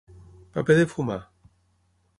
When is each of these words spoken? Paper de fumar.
Paper 0.55 0.77
de 0.79 0.87
fumar. 0.95 1.19